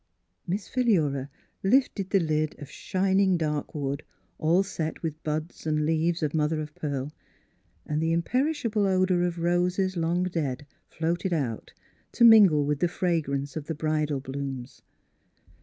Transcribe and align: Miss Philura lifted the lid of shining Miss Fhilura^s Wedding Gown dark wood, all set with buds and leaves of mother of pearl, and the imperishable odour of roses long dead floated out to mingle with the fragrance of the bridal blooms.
Miss 0.47 0.67
Philura 0.67 1.29
lifted 1.61 2.09
the 2.09 2.19
lid 2.19 2.55
of 2.59 2.71
shining 2.71 3.33
Miss 3.33 3.37
Fhilura^s 3.37 3.37
Wedding 3.37 3.37
Gown 3.37 3.53
dark 3.53 3.75
wood, 3.75 4.03
all 4.39 4.63
set 4.63 5.03
with 5.03 5.21
buds 5.23 5.67
and 5.67 5.85
leaves 5.85 6.23
of 6.23 6.33
mother 6.33 6.59
of 6.59 6.73
pearl, 6.73 7.11
and 7.85 8.01
the 8.01 8.11
imperishable 8.11 8.87
odour 8.87 9.21
of 9.21 9.37
roses 9.37 9.95
long 9.95 10.23
dead 10.23 10.65
floated 10.89 11.33
out 11.33 11.73
to 12.13 12.23
mingle 12.25 12.65
with 12.65 12.79
the 12.79 12.87
fragrance 12.87 13.55
of 13.55 13.67
the 13.67 13.75
bridal 13.75 14.19
blooms. 14.19 14.81